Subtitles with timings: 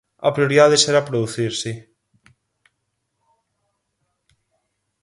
[0.27, 1.73] A prioridade será producir, si.